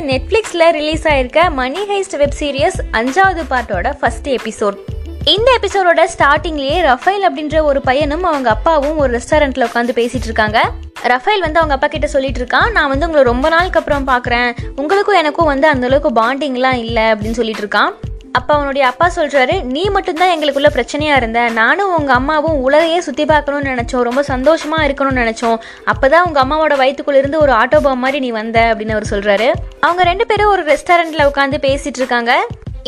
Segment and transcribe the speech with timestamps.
[0.00, 4.78] நெட்ஃப்ளிக்ஸில் ரிலீஸ் ஆயிருக்க மணி heist web series அஞ்சாவது பார்ட்டோட ஃபர்ஸ்ட் எபிசோட்
[5.24, 10.58] இந்த எபிசோடோட ஸ்டார்டிங்லேயே ரஃபேல் அப்படின்ற ஒரு பையனும் அவங்க அப்பாவும் ஒரு ரெஸ்டாரண்ட்ல உட்காந்து பேசிட்டு இருக்காங்க.
[11.02, 14.56] ரஃபேல் வந்து அவங்க அப்பா கிட்ட சொல்லிட்டு இருக்கான் நான் வந்து உங்களை ரொம்ப நாளுக்கு அப்புறம் பார்க்குறேன்.
[14.76, 17.92] உங்களுக்கும் எனக்கும் வந்து அந்த அளவுக்கு பாண்டிங்லாம் இல்லை அப்படின்னு சொல்லிட்டு இருக்கான்.
[18.38, 21.40] அப்போ அவனுடைய அப்பா சொல்கிறாரு நீ மட்டும்தான் எங்களுக்குள்ள பிரச்சனையாக இருந்த.
[21.60, 24.04] நானும் உங்கள் அம்மாவும் உலகையே சுற்றி பார்க்கணும்னு நினச்சோம்.
[24.08, 25.56] ரொம்ப சந்தோஷமாக இருக்கணும்னு நினச்சோம்.
[25.92, 29.48] அப்போ தான் உங்கள் அம்மாவோட வயிற்றுக்குள்ளேருந்து ஒரு ஆட்டோ பாம் மாதிரி நீ வந்த அப்படின்னு அவர் சொல்கிறாரு
[29.84, 32.32] அவங்க ரெண்டு பேரும் ஒரு ரெஸ்டாரண்ட்டில் உட்காந்து பேசிகிட்டு இருக்காங்க.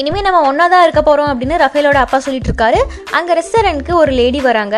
[0.02, 2.80] இனிமேல் நம்ம ஒன்றா தான் இருக்க போகிறோம் அப்படின்னு ரஃபேலோட அப்பா சொல்லிட்டு இருக்காரு.
[3.18, 4.76] அங்கே ரெஸ்டாரண்ட்க்கு ஒரு லேடி வராங்க.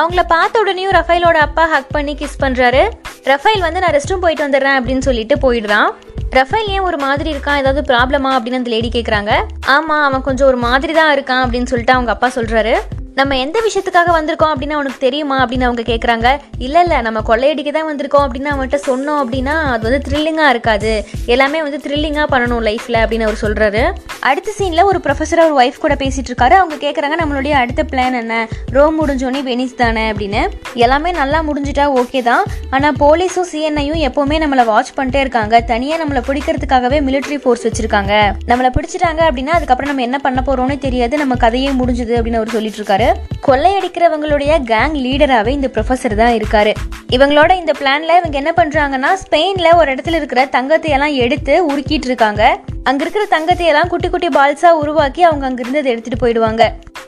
[0.00, 2.80] அவங்கள பார்த்த உடனேயும் ரஃபேலோட அப்பா ஹக் பண்ணி கிஸ் பண்ணுறாரு
[3.32, 5.90] ரஃபேல் வந்து நான் ரெஸ்ட் ரூம் போயிட்டு வந்துடுறேன் அப்படின்னு சொல்லிட்டு போயிடுறான்.
[6.32, 9.32] ரஃபேல் ஏன் ஒரு மாதிரி இருக்கான் ஏதாவது ப்ராப்ளமா அப்படின்னு அந்த லேடி கேட்குறாங்க
[9.66, 12.74] ஆமா அவன் கொஞ்சம் ஒரு மாதிரி தான் இருக்கான் அப்படின்னு சொல்லிட்டு அவங்க அப்பா சொல்றாரு.
[13.18, 16.28] நம்ம எந்த விஷயத்துக்காக வந்திருக்கோம் அப்படின்னு அவனுக்கு தெரியுமா அப்படின்னு அவங்க கேட்குறாங்க
[16.58, 20.92] இல்லை இல்லை நம்ம கொள்ளையடிக்க தான் வந்திருக்கோம் அப்படின்னு அவன்கிட்ட சொன்னோம் அப்படின்னா அது வந்து த்ரில்லிங்காக இருக்காது.
[21.34, 23.82] எல்லாமே வந்து த்ரில்லிங்காக பண்ணணும் லைஃப்பில் அப்படின்னு அவர் சொல்கிறாரு
[24.30, 26.56] அடுத்த சீனில் ஒரு ப்ரொஃபஸர் அவர் ஒய்ஃப் கூட பேசிகிட்டு இருக்காரு.
[26.62, 28.48] அவங்க கேட்குறாங்க நம்மளுடைய அடுத்த பிளான் என்ன?
[28.76, 30.42] ரோம் முடிஞ்சோடனே வெனிஸ் தானே அப்படின்னு.
[30.84, 32.44] எல்லாமே நல்லா முடிஞ்சிட்டா ஓகே தான்.
[32.70, 35.60] ஆனால் போலீஸும் சிஎன்ஐயும் எப்போவுமே நம்மளை வாட்ச் பண்ணிட்டே இருக்காங்க.
[35.72, 38.12] தனியாக நம்மளை பிடிக்கிறதுக்காகவே மிலிட்ரி ஃபோர்ஸ் வச்சுருக்காங்க.
[38.50, 41.16] நம்மளை பிடிச்சிட்டாங்க அப்படின்னா அதுக்கப்புறம் நம்ம என்ன பண்ண போறோம்னே தெரியாது.
[41.24, 43.02] நம்ம கதையே முடிஞ்சுது அப்படின்னு அவர் சொல்லிட்டு இருக்காரு.
[43.46, 46.72] கொள்ளையடிக்கிறவங்களுடைய கேங் லீடராகவே இந்த ப்ரொஃபஸர் தான் இருக்காரு.
[47.16, 52.42] இவங்களோட இந்த பிளான்ல இவங்க என்ன பண்றாங்கன்னா ஸ்பெயின்ல ஒரு இடத்துல இருக்கிற தங்கத்தை எல்லாம் எடுத்து உருக்கிட்டு இருக்காங்க.
[52.88, 56.62] அங்க இருக்கிற தங்கத்தை எல்லாம் குட்டி குட்டி பால்ஸா உருவாக்கி அவங்க அங்க இருந்து எடுத்துட்டு போயிடுவாங்க.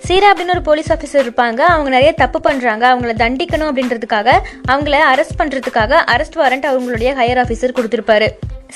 [0.07, 1.61] சீரா அப்படின்னு ஒரு போலீஸ் ஆஃபீஸர் இருப்பாங்க.
[1.75, 2.85] அவங்க நிறைய தப்பு பண்றாங்க.
[2.93, 4.29] அவங்கள தண்டிக்கணும் அப்படின்றதுக்காக
[4.73, 8.29] அவங்கள அரெஸ்ட் பண்றதுக்காக அரெஸ்ட் வாரண்ட் அவங்களுடைய ஹையர் ஆஃபீஸர் கொடுத்திருப்பாரு.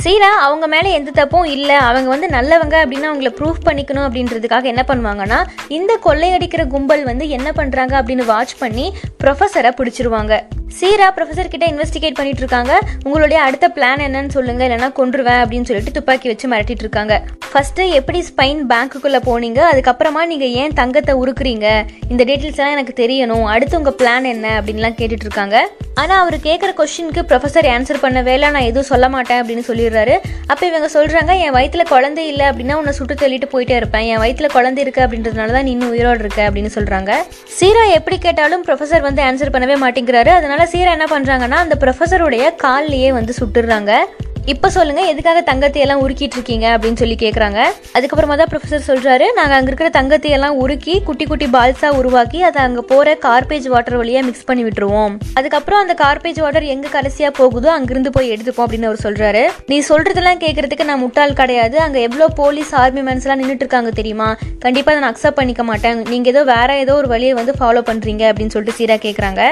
[0.02, 1.76] சீரா அவங்க மேலே எந்த தப்பும் இல்லை.
[1.76, 7.50] அவங்க வந்து நல்லவங்க அப்படின்னு அவங்கள ப்ரூஃப் பண்ணிக்கணும் அப்படின்றதுக்காக என்ன பண்ணுவாங்கன்னா இந்த கொள்ளையடிக்கிற கும்பல் வந்து என்ன
[7.50, 10.42] பண்ணுறாங்க அப்படின்னு வாட்ச் பண்ணி ப்ரொஃபஸரை பிடிச்சிருவாங்க.
[10.78, 12.78] சீரா ப்ரொஃபஸர் கிட்ட இன்வெஸ்டிகேட் பண்ணிட்டு இருக்காங்க.
[13.04, 14.68] உங்களுடைய அடுத்த பிளான் என்னன்னு சொல்லுங்க.
[14.68, 17.22] இல்லைன்னா கொண்டுருவேன் அப்படின்னு சொல்லிட்டு துப்பாக்கி வச்சு மிரட்டிட்டு இருக்காங்க.
[17.52, 19.60] ஃபர்ஸ்ட் எப்படி ஸ்பைன் பேங்க்குள்ள போனீங்க?
[19.72, 21.66] அதுக்கப்புறமா நீங்க ஏன் தங்கத்தை உருக்குறீங்க?
[22.08, 23.44] இந்த டீட்டெயில்ஸ் எல்லாம் எனக்கு தெரியணும்.
[23.44, 24.60] அடுத்து உங்க பிளான் என்ன?
[24.60, 25.68] அப்படின்லாம் கேட்டுட்டு இருக்காங்க.
[25.94, 30.18] ஆனா அவர் கேட்குற கொஸ்டினுக்கு ப்ரொஃபஸர் ஆன்சர் பண்ண வேலை நான் எதுவும் சொல்ல மாட்டேன் அப்படின்னு சொல்லிடுறாரு.
[30.46, 34.02] அப்ப இவங்க சொல்றாங்க என் வயிற்றுல குழந்தை இல்லை அப்படின்னா உன்னை சுட்டு தள்ளிட்டு போயிட்டே இருப்பேன்.
[34.02, 36.50] என் வயிற்றுல குழந்தை இருக்கு அப்படின்றதுனால தான் நீ இன்னும் உயிரோடு இருக்க.
[36.50, 37.12] அப்படின்னு சொல்றாங்க.
[37.60, 40.28] சீரா எப்படி கேட்டாலும் ப்ரொஃபஸர் வந்து ஆன்சர் பண்ணவே மாட்டேங்கிறாரு.
[40.28, 43.92] அதனால சீரா என்ன பண்ணுறாங்கன்னா அந்த ப்ரொஃபஸருடைய கால்லையே வந்து சுட்டுடுறாங்க
[44.52, 47.58] இப்போ சொல்லுங்கள் எதுக்காக தங்கத்தை எல்லாம் உருக்கிட்டு இருக்கீங்க அப்படின்னு சொல்லி கேட்குறாங்க
[47.96, 52.60] அதுக்கப்புறமா தான் ப்ரொஃபசர் சொல்கிறாரு நாங்கள் அங்கே இருக்கிற தங்கத்தை எல்லாம் உருக்கி குட்டி குட்டி பால்ஸாக உருவாக்கி அதை
[52.66, 55.14] அங்கே போகிற கார்பேஜ் வாட்டர் வழியாக மிக்ஸ் பண்ணி விட்டுருவோம்.
[55.40, 59.42] அதுக்கப்புறம் அந்த கார்பேஜ் வாட்டர் எங்கே கடைசியாக போகுதோ அங்கிருந்து போய் எடுத்துப்போம் அப்படின்னு அவர் சொல்கிறாரு
[59.72, 61.78] நீ சொல்கிறதெல்லாம் கேட்கறதுக்கு நான் முட்டாள் கிடையாது.
[61.86, 64.30] அங்கே எவ்வளோ போலீஸ் ஆர்மி மேன்ஸ்லாம் எல்லாம் நின்றுட்டு இருக்காங்க தெரியுமா?
[64.64, 66.00] கண்டிப்பாக அதை நான் அக்செப்ட் பண்ணிக்க மாட்டேன்.
[66.14, 69.42] நீங்கள் ஏதோ வேற ஏதோ ஒரு வழியை வந்து ஃபாலோ பண்ணுறீங்க அப்படின்னு சொல்லிட்டு சீராக கேட்குறாங்க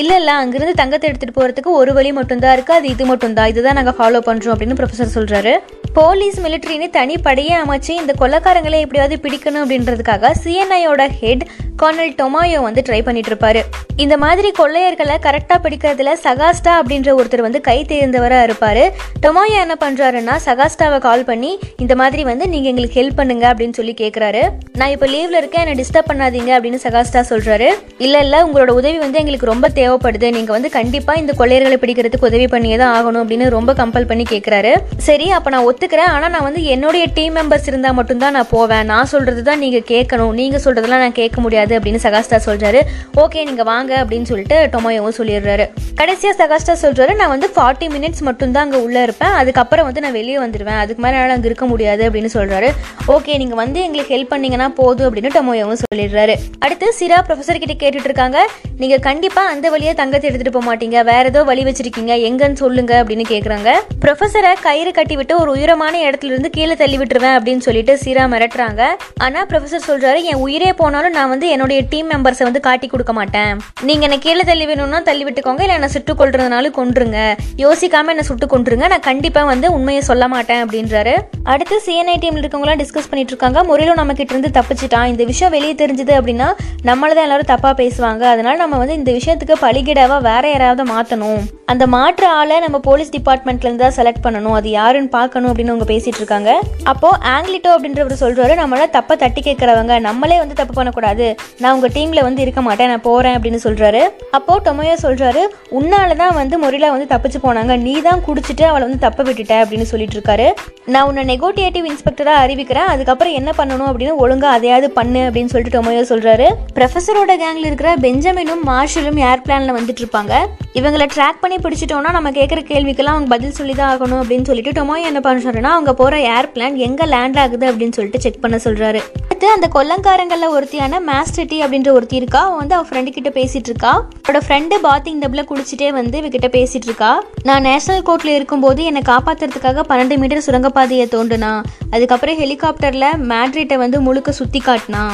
[0.00, 2.72] இல்ல இல்ல அங்கிருந்து தங்கத்தை எடுத்துட்டு போறதுக்கு ஒரு வழி மட்டும்தான் இருக்கு.
[2.78, 3.50] அது இது மட்டும்தான்.
[3.52, 5.52] இதுதான் நாங்க ஃபாலோ பண்றோம் அப்படின்னு ப்ரொஃபசர் சொல்றாரு.
[5.94, 11.44] போலீஸ் மிலிட்டரின்னு தனி படையே அமைச்சு இந்த கொள்ளக்காரங்களை எப்படியாவது பிடிக்கணும் அப்படின்றதுக்காக சிஎன்ஐயோட ஹெட்
[11.82, 13.60] கர்னல் டொமாயோ வந்து ட்ரை பண்ணிட்டு இருப்பாரு.
[13.96, 18.84] இந்த மாதிரி கொள்ளையர்களை கரெக்டா பிடிக்கிறதுல சகாஸ்டா அப்படின்ற ஒருத்தர் வந்து கை தேர்ந்தவராக இருப்பாரு.
[19.24, 23.94] டொமாயோ என்ன பண்றாருன்னா சகாஸ்டாவை கால் பண்ணி இந்த மாதிரி வந்து நீங்க எங்களுக்கு ஹெல்ப் பண்ணுங்க அப்படின்னு சொல்லி
[24.00, 24.42] கேட்குறாரு
[24.80, 27.68] நான் இப்போ லீவ்ல இருக்கேன் என்ன டிஸ்டர்ப் பண்ணாதீங்க அப்படின்னு சகாஸ்டா சொல்றாரு.
[27.98, 30.30] இல்ல இல்ல உங்களோட உதவி வந்து எங்களுக்கு ரொம்ப தேவைப்படுது.
[30.38, 34.74] நீங்க வந்து கண்டிப்பா இந்த கொள்ளையர்களை பிடிக்கிறதுக்கு உதவி பண்ணியே தான் ஆகணும் அப்படின்னு ரொம்ப கம்பல் பண்ணி கேட்குறாரு
[35.08, 36.12] சரி அப்ப நான் ஒத்துக்கிறேன்.
[36.14, 38.86] ஆனால் நான் வந்து என்னுடைய டீம் மெம்பர்ஸ் இருந்தால் மட்டும்தான் நான் போவேன்.
[38.90, 40.32] நான் சொல்கிறது தான் நீங்கள் கேட்கணும்.
[40.38, 42.80] நீங்கள் சொல்கிறதெல்லாம் நான் கேட்க முடியாது அப்படின்னு சகாஸ்டா சொல்கிறாரு
[43.22, 45.64] ஓகே நீங்கள் வாங்க அப்படின்னு சொல்லிட்டு டொமோயோவும் சொல்லிடுறாரு.
[46.00, 49.36] கடைசியாக சகாஸ்டா சொல்கிறாரு நான் வந்து ஃபார்ட்டி மினிட்ஸ் மட்டும்தான் அங்கே உள்ளே இருப்பேன்.
[49.42, 52.70] அதுக்கப்புறம் வந்து நான் வெளியே வந்துடுவேன் அதுக்கு மேலே என்னால் அங்கே இருக்க முடியாது அப்படின்னு சொல்கிறாரு
[53.16, 56.36] ஓகே நீங்கள் வந்து எங்களுக்கு ஹெல்ப் பண்ணீங்கன்னா போதும் அப்படின்னு டொமோயோவும் சொல்லிடுறாரு.
[56.64, 58.40] அடுத்து சிரா ப்ரொஃபஸர் கிட்ட கேட்டுட்டு இருக்காங்க
[58.82, 60.98] நீங்கள் கண்டிப்பாக அந்த வழியா தங்கத்தை எடுத்துகிட்டு போக மாட்டீங்க.
[61.12, 62.12] வேற ஏதோ வழி வச்சிருக்கீங்க.
[62.30, 63.70] எங்கன்னு சொல்லுங்க அப்படின்னு கேட்குறாங்க
[64.04, 68.82] ப்ரொஃபசரை கயிறு கட்டி விட்டு ஒரு உயரமான இடத்துல இருந்து கீழே தள்ளி விட்டுருவேன் அப்படின்னு சொல்லிட்டு சீரா மிரட்டுறாங்க.
[69.16, 73.58] ஆனா ப்ரொஃபசர் சொல்றாரு என் உயிரே போனாலும் நான் வந்து என்னுடைய டீம் மெம்பர்ஸை வந்து காட்டி கொடுக்க மாட்டேன்.
[73.82, 77.18] நீங்க என்ன கீழே தள்ளி வேணும்னா தள்ளி விட்டுக்கோங்க இல்ல என்ன சுட்டு கொள்றதுனாலும் கொன்றுங்க
[77.56, 81.14] யோசிக்காம என்ன சுட்டு கொன்றுங்க நான் கண்டிப்பா வந்து உண்மையை சொல்ல மாட்டேன் அப்படின்றாரு.
[81.44, 83.64] அடுத்து சிஎன்ஐ டீம்ல இருக்கவங்களாம் டிஸ்கஸ் பண்ணிட்டு இருக்காங்க.
[83.64, 85.06] முறையில நம்ம கிட்ட இருந்து தப்பிச்சிட்டான்.
[85.06, 86.48] இந்த விஷயம் வெளியே தெரிஞ்சது அப்படின்னா
[86.84, 88.22] நம்மளதான் எல்லாரும் தப்பா பேசுவாங்க.
[88.34, 91.57] அதனால நம்ம வந்து இந்த விஷயத்துக்கு பலிகிடாவா வேற யாராவது மாத்தணும்.
[91.72, 94.54] அந்த மாற்று ஆளை நம்ம போலீஸ் டிபார்ட்மெண்ட்லேருந்து தான் செலக்ட் பண்ணணும்.
[94.58, 96.50] அது யாருன்னு பார்க்கணும் அப்படின்னு அவங்க பேசிட்டு இருக்காங்க.
[96.92, 101.26] அப்போ ஆங்கிலிட்டோ அப்படின்றவர் சொல்றாரு நம்மளை தப்ப தட்டி கேட்கறவங்க நம்மளே வந்து தப்பு பண்ணக்கூடாது.
[101.62, 104.02] நான் உங்க டீம்ல வந்து இருக்க மாட்டேன் நான் போறேன் அப்படின்னு சொல்றாரு.
[104.38, 105.42] அப்போ டொமையோ சொல்றாரு
[105.80, 107.76] உன்னால தான் வந்து முறையில் வந்து தப்பிச்சு போனாங்க.
[107.86, 110.48] நீ தான் குடிச்சிட்டு அவளை வந்து தப்ப விட்டுட்ட அப்படின்னு சொல்லிட்டு இருக்காரு.
[110.94, 112.88] நான் உன்னை நெகோட்டியேட்டிவ் இன்ஸ்பெக்டரா அறிவிக்கிறேன்.
[112.94, 116.48] அதுக்கப்புறம் என்ன பண்ணணும் அப்படின்னு ஒழுங்கா அதையாவது பண்ணு அப்படின்னு சொல்லிட்டு டொமையோ சொல்றாரு.
[116.78, 120.34] ப்ரொஃபஸரோட கேங்ல இருக்கிற பெஞ்சமினும் மார்ஷலும் ஏர் பிளானில் வந்துட்டு இருப்பாங்க.
[120.78, 125.04] இவங்களை ட்ராக் பண்ணி பிடிச்சிட்டோம்னா நம்ம கேட்குற கேள்விக்கெல்லாம் அவங்க பதில் சொல்லி தான் ஆகணும் அப்படின்னு சொல்லிட்டு டொமோயோ
[125.04, 129.00] என்ன பண்ணுறாருன்னா அவங்க போகிற ஏர் பிளான் எங்கே லேண்ட் ஆகுது அப்படின்னு சொல்லிட்டு செக் பண்ண சொல்கிறாரு
[129.40, 132.40] அடுத்து அந்த கொல்லங்காரங்களில் ஒருத்தியான மேஸ்டிட்டி அப்படின்ற ஒருத்தி இருக்கா?
[132.44, 133.92] அவன் வந்து அவள் ஃப்ரெண்டு கிட்ட பேசிட்டு இருக்கா.
[134.24, 137.24] அவரோட ஃப்ரெண்டு பாத்திங் டப்ல குடிச்சிட்டே வந்து இவகிட்ட பேசிட்டு இருக்கா.
[137.42, 141.52] நான் நேஷனல் கோர்ட்ல இருக்கும்போது என்னை காப்பாத்துறதுக்காக பன்னெண்டு மீட்டர் சுரங்கப்பாதையை தோண்டுனா
[141.90, 145.04] அதுக்கப்புறம் ஹெலிகாப்டர்ல மேட்ரிட்டை வந்து முழுக்க சுத்தி காட்டினா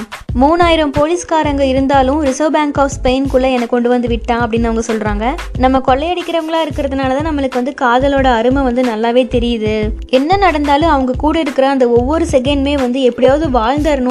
[0.40, 5.24] மூணாயிரம் போலீஸ்காரங்க இருந்தாலும் ரிசர்வ் பேங்க் ஆஃப் ஸ்பெயின்குள்ள என்னை கொண்டு வந்து விட்டான் அப்படின்னு அவங்க சொல்றாங்க.
[5.58, 9.74] நம்ம கொள்ளையடிக்கிறவங்களா இருக்கிறதுனால தான் நம்மளுக்கு வந்து காதலோட அருமை வந்து நல்லாவே தெரியுது.
[10.18, 13.48] என்ன நடந்தாலும் அவங்க கூட இருக்கிற அந்த ஒவ்வொரு செகண்ட்மே வந்து எப்படியாவது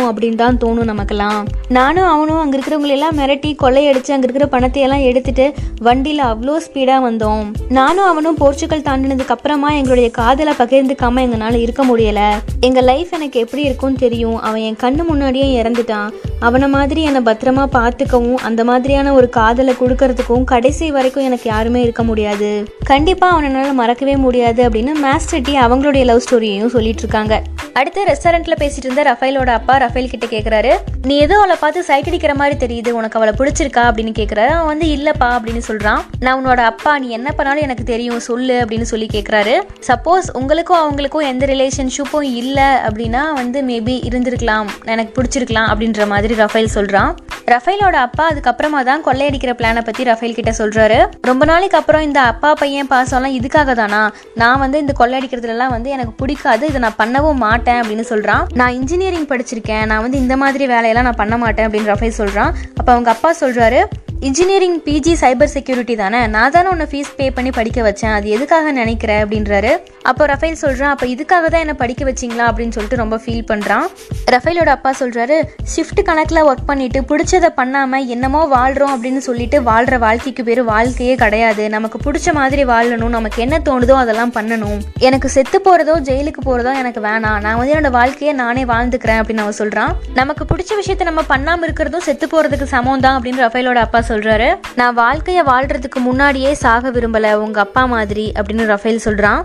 [0.03, 1.39] பண்ணணும் அப்படின்னு தான் தோணும் நமக்கெல்லாம்.
[1.77, 5.45] நானும் அவனும் அங்க இருக்கிறவங்களை எல்லாம் மிரட்டி கொள்ளையடிச்சு அங்க இருக்கிற பணத்தை எல்லாம் எடுத்துட்டு
[5.87, 7.45] வண்டியில அவ்வளோ ஸ்பீடா வந்தோம்.
[7.79, 12.21] நானும் அவனும் போர்ச்சுகல் தாண்டினதுக்கு அப்புறமா எங்களுடைய காதலை பகிர்ந்துக்காம எங்களால இருக்க முடியல.
[12.59, 14.37] எங்க லைஃப் எனக்கு எப்படி இருக்கும்னு தெரியும்.
[14.47, 16.09] அவன் என் கண்ணு முன்னாடியே இறந்துட்டான்.
[16.47, 22.03] அவனை மாதிரி என்னை பத்திரமா பார்த்துக்கவும் அந்த மாதிரியான ஒரு காதலை கொடுக்கறதுக்கும் கடைசி வரைக்கும் எனக்கு யாருமே இருக்க
[22.03, 22.49] முடியாது.
[22.83, 27.41] கண்டிப்பா அவனால மறக்கவே முடியாது அப்படின்னு மாஸ்டர் டி அவங்களுடைய லவ் ஸ்டோரியையும் சொல்லிட்டு இருக்காங்க
[27.73, 30.71] அடுத்து ரெஸ்டாரண்ட்ல பேசிட்டு இருந்த ரஃபேலோட அப்பா ரஃபேல் கிட்ட கேக்குறாரு.
[31.03, 33.83] நீ ஏதோ அவளை பார்த்து சைட் அடிக்கிற மாதிரி தெரியுது உனக்கு அவளை பிடிச்சிருக்கா?
[33.89, 34.51] அப்படின்னு கேக்குறாரு.
[34.57, 36.01] அவன் வந்து இல்லப்பா அப்படின்னு சொல்றான்.
[36.19, 39.55] நான் உன்னோட அப்பா நீ என்ன பண்ணாலும் எனக்கு தெரியும் சொல்லு அப்படின்னு சொல்லி கேக்குறாரு.
[39.87, 46.73] சப்போஸ் உங்களுக்கும் அவங்களுக்கும் எந்த ரிலேஷன்ஷிப்பும் இல்ல அப்படின்னா வந்து மேபி இருந்திருக்கலாம் எனக்கு பிடிச்சிருக்கலாம் அப்படின்ற மாதிரி ரஃபேல்
[46.75, 47.11] சொல்றான்.
[47.51, 51.07] ரஃபேலோட அப்பா அதுக்கப்புறமா தான் கொள்ளையடிக்கிற பிளானை பத்தி ரஃபேல் கிட்ட சொல்றாரு.
[51.21, 54.11] ரொம்ப நாளைக்கு அப்புறம் இந்த அப்பா பையன் பாசம்லாம் இதுக்காக தானா?
[54.35, 56.67] நான் வந்து இந்த கொள்ளையடிக்கிறதுலாம் வந்து எனக்கு பிடிக்காது.
[56.67, 58.45] இதை நான் பண்ணவும் மாட்டேன் அப்படின்னு சொல்றான்.
[58.53, 59.85] நான் இன்ஜினியரிங் படிச்சிருக்கேன்.
[59.85, 62.53] நான் வந்து இந்த மாதிரி வேலையெல்லாம் நான் பண்ண மாட்டேன் அப்படின்னு ரஃபேல் சொல்றான்.
[62.75, 63.81] அப்ப அவங்க அப்பா சொல்றாரு
[64.27, 66.19] இன்ஜினியரிங் பிஜி சைபர் செக்யூரிட்டி தானே?
[66.33, 68.13] நான் தானே உன்னை ஃபீஸ் பே பண்ணி படிக்க வச்சேன்.
[68.17, 69.71] அது எதுக்காக நினைக்கிற அப்படின்றாரு.
[70.09, 73.85] அப்போ ரஃபேல் சொல்கிறான் அப்போ இதுக்காக தான் என்ன படிக்க வச்சிங்களா அப்படின்னு சொல்லிட்டு ரொம்ப ஃபீல் பண்ணுறான்
[74.33, 75.37] ரஃபேலோட அப்பா சொல்கிறாரு
[75.73, 81.65] ஷிஃப்ட் கணக்கில் ஒர்க் பண்ணிட்டு பிடிச்சதை பண்ணாமல் என்னமோ வாழ்கிறோம் அப்படின்னு சொல்லிட்டு வாழ்கிற வாழ்க்கைக்கு பேர் வாழ்க்கையே கிடையாது.
[81.75, 84.79] நமக்கு பிடிச்ச மாதிரி வாழணும் நமக்கு என்ன தோணுதோ அதெல்லாம் பண்ணணும்.
[85.09, 87.39] எனக்கு செத்து போகிறதோ ஜெயிலுக்கு போகிறதோ எனக்கு வேணாம்.
[87.47, 92.07] நான் வந்து என்னோட வாழ்க்கையை நானே வாழ்ந்துக்கிறேன் அப்படின்னு அவன் சொல்கிறான் நமக்கு பிடிச்ச விஷயத்த நம்ம பண்ணாமல் இருக்கிறதும்
[92.09, 94.49] செத்து போகிறதுக்கு சமம் தான் அப்படின்னு ரஃபேலோட அப்பா சொல்கிறாரு
[94.81, 99.41] நான் வாழ்க்கையை வாழ்கிறதுக்கு முன்னாடியே சாக விரும்பல உங்க அப்பா மாதிரி அப்படின்னு ரஃபேல் சொல்றான்.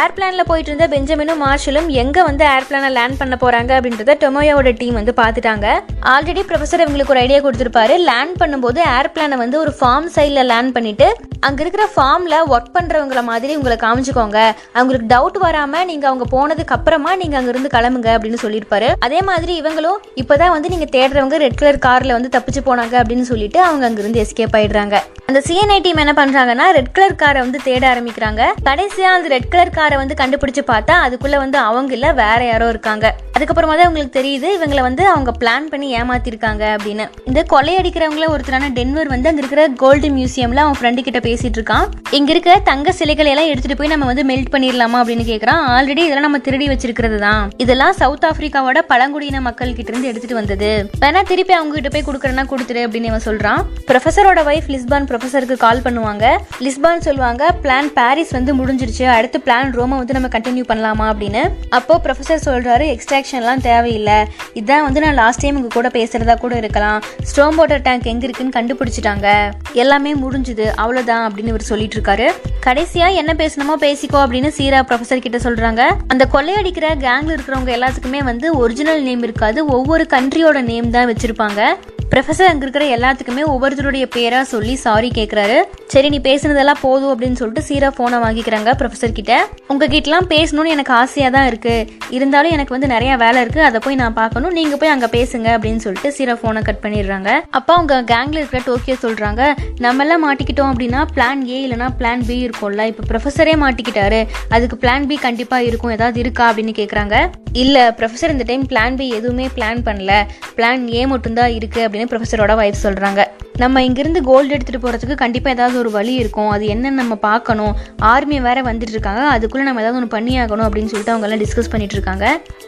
[0.00, 5.12] ஏர்பிளானில் போயிட்டு இருந்த பெஞ்சமினும் மார்ஷலும் எங்கே வந்து ஏர்பிளானை லேண்ட் பண்ண போறாங்க அப்படின்றத டொமோயோட டீம் வந்து
[5.20, 5.66] பார்த்துட்டாங்க
[6.12, 7.94] ஆல்ரெடி ப்ரொஃபசர் இவங்களுக்கு ஒரு ஐடியா கொடுத்துருப்பாரு.
[8.08, 11.08] லேண்ட் பண்ணும்போது ஏர்பிளானை வந்து ஒரு ஃபார்ம் சைடில் லேண்ட் பண்ணிட்டு
[11.46, 14.38] அங்கே இருக்கிற ஃபார்ம்ல ஒர்க் பண்றவங்கள மாதிரி உங்களை காமிச்சுக்கோங்க.
[14.76, 18.88] அவங்களுக்கு டவுட் வராமல் நீங்கள் அவங்க போனதுக்கு அப்புறமா நீங்கள் அங்கேருந்து கிளம்புங்க அப்படின்னு சொல்லியிருப்பாரு.
[19.06, 23.60] அதே மாதிரி இவங்களும் இப்போதான் வந்து நீங்கள் தேடுறவங்க ரெட் கலர் காரில் வந்து தப்பிச்சு போனாங்க அப்படின்னு சொல்லிட்டு
[23.68, 24.96] அவங்க அங்கிருந்து இருந்து எஸ்கேப் ஆயிடுறாங்க.
[25.26, 28.42] அந்த சிஎன்ஐ டீம் என்ன பண்றாங்கன்னா ரெட் கலர் காரை வந்து தேட ஆரம்பிக்கிறாங்க.
[28.68, 33.14] கடைசியா அந்த ரெட் கலர் காரை வந்து கண்டுபிடிச்சு பார்த்தா அதுக்குள்ள வந்து அவங்க இல்ல வேற யாரோ இருக்காங்க.
[33.38, 37.04] அதுக்கப்புறமா தான் உங்களுக்கு தெரியுது இவங்களை வந்து அவங்க பிளான் பண்ணி ஏமாத்திருக்காங்க அப்படின்னு.
[37.24, 41.86] இந்த கொள்ளையடிக்கிறவங்கள ஒருத்தரான டென்வர் வந்து அங்க இருக்கிற கோல்டு மியூசியம்ல அவன் ஃப்ரெண்டு கிட்ட பேசிட்டு இருக்கான்.
[42.10, 45.62] இங்க இருக்க தங்க சிலைகளை எல்லாம் எடுத்துட்டு போய் நம்ம வந்து மெல்ட் பண்ணிடலாமா அப்படின்னு கேக்குறான்.
[45.76, 47.50] ஆல்ரெடி இதெல்லாம் நம்ம திருடி வச்சிருக்கிறது தான்.
[47.56, 50.90] இதெல்லாம் சவுத் ஆப்பிரிக்காவோட பழங்குடியின மக்கள் கிட்ட இருந்து எடுத்துட்டு வந்தது.
[51.00, 53.62] வேணா திருப்பி அவங்க கிட்ட போய் கொடுக்குறேன்னா கொடுத்துரு அப்படின்னு இவன் சொல்றான்.
[54.00, 56.38] ப்ரொஃபஸரோட ஒய்ஃப் லிஸ்பான் ப்ரொஃபஸருக்கு கால் பண்ணுவாங்க.
[56.60, 59.04] லிஸ்பான் சொல்லுவாங்க பிளான் பாரிஸ் வந்து முடிஞ்சிருச்சு.
[59.06, 61.04] அடுத்து பிளான் ரோமை வந்து நம்ம கண்டினியூ பண்ணலாமா?
[61.12, 61.50] அப்படின்னு.
[61.68, 64.14] அப்போ ப்ரொஃபஸர் சொல்றாரு எக்ஸ்ட்ராக்ஷன்லாம் தேவையில்லை.
[64.54, 67.02] இதான் வந்து நான் லாஸ்ட் டைம் உங்க கூட பேசுறதா கூட இருக்கலாம்.
[67.22, 69.50] ஸ்டோம் வாட்டர் டேங்க் எங்க இருக்குன்னு கண்டுபிடிச்சிட்டாங்க.
[69.72, 70.66] எல்லாமே முடிஞ்சுது.
[70.74, 72.30] அவ்வளவுதான் அப்படின்னு இவர் சொல்லிட்டு இருக்காரு
[72.66, 75.88] கடைசியா என்ன பேசணுமோ பேசிக்கோ அப்படின்னு சீரா ப்ரொஃபசர் கிட்ட சொல்றாங்க.
[76.08, 79.66] அந்த கொள்ளையடிக்கிற கேங்ல இருக்கிறவங்க எல்லாத்துக்குமே வந்து ஒரிஜினல் நேம் இருக்காது.
[79.66, 81.62] ஒவ்வொரு கண்ட்ரியோட நேம் தான் வச்சிருப்பாங்க.
[82.12, 85.58] ப்ரொஃபஸர் அங்கே இருக்கிற எல்லாத்துக்குமே ஒவ்வொருத்தருடைய பேராக சொல்லி சாரி கேட்குறாரு
[85.92, 89.34] சரி நீ பேசுனதெல்லாம் போதும் அப்படின்னு சொல்லிட்டு சீரா ஃபோனை வாங்கிக்கிறாங்க ப்ரொஃபஸர் கிட்ட.
[89.72, 91.86] உங்ககிட்டலாம் பேசணும்னு எனக்கு ஆசையாக தான் இருக்குது
[92.16, 94.54] இருந்தாலும் எனக்கு வந்து நிறையா வேலை இருக்குது அதை போய் நான் பார்க்கணும்.
[94.58, 97.30] நீங்கள் போய் அங்கே பேசுங்க அப்படின்னு சொல்லிட்டு சீரா ஃபோனை கட் பண்ணிடுறாங்க.
[97.58, 99.42] அப்போ அவங்க கேங்கில் இருக்கிற டோக்கியோ சொல்கிறாங்க
[99.86, 102.84] நம்மளாம் மாட்டிக்கிட்டோம் அப்படின்னா பிளான் ஏ இல்லைனா பிளான் பி இருக்கும்ல.
[102.92, 104.20] இப்போ ப்ரொஃபஸரே மாட்டிக்கிட்டாரு.
[104.56, 105.94] அதுக்கு பிளான் பி கண்டிப்பாக இருக்கும்.
[105.98, 106.46] ஏதாவது இருக்கா?
[106.50, 107.16] அப்படின்னு கேட்குறாங்க
[107.62, 110.12] இல்லை ப்ரொஃபஸர் இந்த டைம் பிளான் பி எதுவுமே பிளான் பண்ணல.
[110.58, 113.20] பிளான் ஏ மட்டும்தான் இருக்குது அப்படின்னு அப்படின்னு ப்ரொஃபஸரோட வைஃப் சொல்கிறாங்க
[113.62, 116.50] நம்ம இங்கிருந்து கோல்டு எடுத்துகிட்டு போகிறதுக்கு கண்டிப்பாக ஏதாவது ஒரு வழி இருக்கும்.
[116.54, 117.74] அது என்னன்னு நம்ம பார்க்கணும்.
[118.12, 119.22] ஆர்மி வேறு வந்துட்டு இருக்காங்க.
[119.34, 122.26] அதுக்குள்ளே நம்ம ஏதாவது ஒன்று பண்ணியாகணும் அப்படின்னு சொல்லிட்டு அவங்க எல்லாம் டிஸ்கஸ் பண்ணிட்டு இருக்காங்க.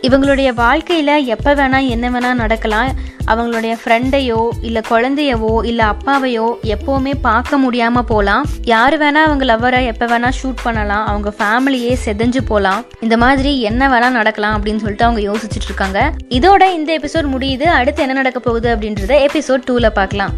[0.09, 2.91] இவங்களுடைய வாழ்க்கையில் எப்போ வேணால் என்ன வேணால் நடக்கலாம்.
[3.33, 10.07] அவங்களுடைய ஃப்ரெண்டையோ இல்லை குழந்தையவோ இல்லை அப்பாவையோ எப்போவுமே பார்க்க முடியாமல் போகலாம் யார் வேணால் அவங்க லவ்வரை எப்போ
[10.13, 11.05] வேணால் ஷூட் பண்ணலாம்.
[11.11, 16.01] அவங்க ஃபேமிலியே செதஞ்சு போகலாம் இந்த மாதிரி என்ன வேணால் நடக்கலாம் அப்படின்னு சொல்லிட்டு அவங்க யோசிச்சுட்டு இருக்காங்க.
[16.39, 17.69] இதோட இந்த எபிசோட் முடியுது.
[17.81, 20.35] அடுத்து என்ன நடக்க போகுது அப்படின்றத எபிசோட் டூவில் பார்க்கலாம்.